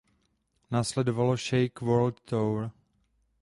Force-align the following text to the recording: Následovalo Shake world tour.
Následovalo 0.71 1.37
Shake 1.37 1.79
world 1.83 2.21
tour. 2.25 2.71